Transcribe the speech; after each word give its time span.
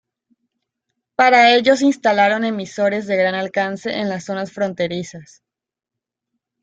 Para 1.15 1.53
ello 1.55 1.75
se 1.75 1.85
instalaron 1.85 2.43
emisores 2.43 3.05
de 3.05 3.17
gran 3.17 3.35
alcance 3.35 3.99
en 3.99 4.09
las 4.09 4.23
zonas 4.25 4.51
fronterizas. 4.51 5.43